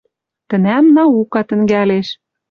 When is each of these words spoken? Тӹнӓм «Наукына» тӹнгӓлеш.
Тӹнӓм 0.49 0.85
«Наукына» 0.95 1.45
тӹнгӓлеш. 1.47 2.07